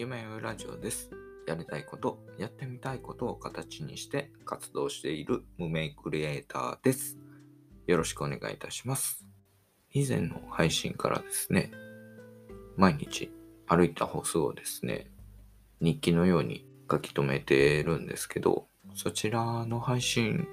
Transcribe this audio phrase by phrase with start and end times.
[0.00, 1.10] ラジオです。
[1.46, 7.18] やりたいこと、やってみたいことを形にして活動している無名クリエイターです。
[7.86, 9.26] よろしくお願いいたします。
[9.92, 11.70] 以前の配信からですね、
[12.78, 13.30] 毎日
[13.66, 15.10] 歩いた歩数をですね、
[15.82, 20.48] 日記のように書き留めてるんですけど、そちらの配信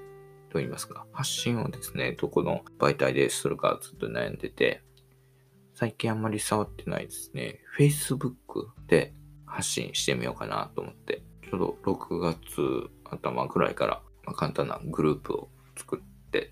[0.49, 4.83] といいますか、発信をですね、どこの媒体でするかずっと悩んでて、
[5.73, 7.61] 最近あんまり触ってないですね。
[7.77, 8.27] Facebook
[8.87, 9.13] で
[9.47, 16.51] 発信してみようかなと思って、ちょうど6月頭くらいから、ま簡単なグループを作って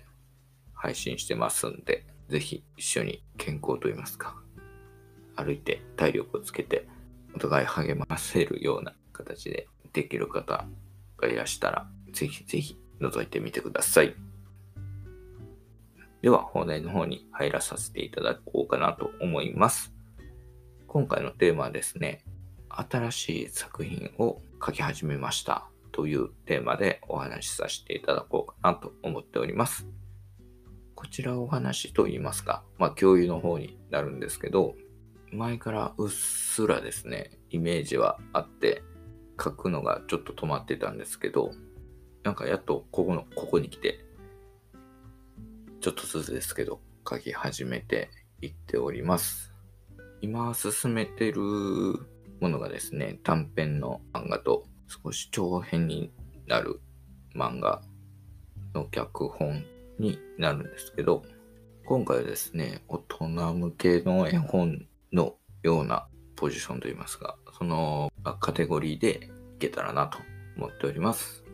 [0.72, 4.36] 配信してますんで、ぜひ一緒に健康といいますか、
[5.36, 6.88] 歩いて体力をつけて、
[7.34, 10.64] お互い励ませるような形でできる方
[11.18, 14.14] がいらしたら、ぜひぜひ覗いてみてください。
[16.22, 19.92] では、本題の方に入らさせていただこうかなと思います。
[20.86, 22.24] 今回のテーマはですね、
[22.68, 29.86] 新しい作品を書き始めましたというテーマでお話しさせていただこうかなと思っております。
[30.94, 34.74] こちらお話と言いますか、まあ共有の方になるんですけど、
[35.30, 38.82] 前からうっすらですね、イメージはあって、
[39.42, 41.52] 書くのがちょっと止まってたんですけど、
[42.22, 44.04] なんかやっとここの、ここに来て、
[45.80, 49.52] ちょっとずつですけど、書き始めていっております。
[50.22, 51.40] 今進めてる
[52.40, 56.12] ものがですね、短編の漫画と少し長編に
[56.46, 56.80] なる
[57.34, 57.82] 漫画
[58.74, 59.64] の脚本
[59.98, 61.24] になるんですけど、
[61.84, 70.18] 今回はですね、大人向けの絵本のようなポジションといいますか、そのカテゴリーでいけたらなと
[70.56, 71.44] 思っております。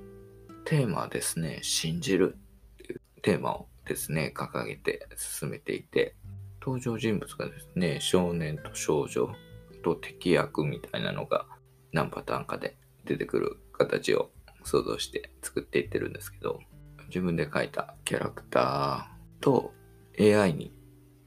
[0.65, 2.37] テーマはですね、信じる
[2.75, 6.17] っていうテーマをですね、掲げて進めていて、
[6.61, 9.33] 登場人物がですね、少年と少女
[9.83, 11.47] と敵役みたいなのが
[11.93, 14.31] 何パターンかで出てくる形を
[14.65, 16.61] 想像して作っていってるんですけど、
[17.09, 19.75] 自分で描いたキャラクターと
[20.19, 20.73] AI に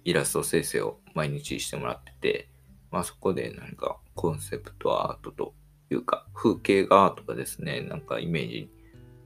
[0.03, 2.49] イラスト生成を毎日してもらってて、
[2.91, 5.53] まあそこで何かコンセプトアートと
[5.91, 8.69] いうか風景画とかですね、なんかイメージに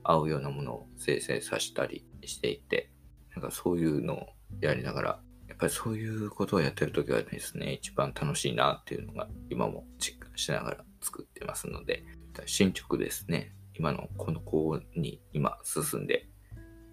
[0.02, 2.90] 合うようなものを生成させたりしていて、
[3.34, 4.26] なんかそういうのを
[4.60, 5.20] やりながら、
[5.60, 12.02] ぱりそういうことをやってるときはですね、一番楽しいなっていうのが今も実感しながら作ってますので、
[12.46, 16.26] 進捗ですね、今のこの子に今進んで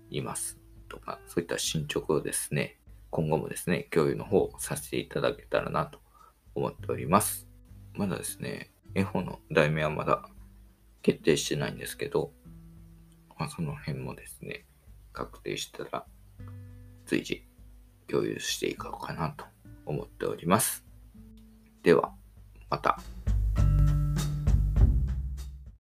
[0.10, 2.78] いますとか、そういった進捗をですね、
[3.10, 6.00] 今後もですね、共有の方させていただけたらなと
[6.54, 7.48] 思っております。
[7.94, 10.28] まだですね、絵本の題名はまだ
[11.02, 12.34] 決定してないんですけど、
[13.40, 14.66] まあ、その辺もですね、
[15.14, 16.06] 確定したら
[17.06, 17.48] 随時
[18.10, 19.46] 共有していこうかなと
[19.86, 20.84] 思っております。
[21.84, 22.14] では、
[22.70, 23.00] また。